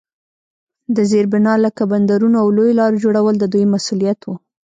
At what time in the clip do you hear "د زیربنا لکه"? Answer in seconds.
0.95-1.83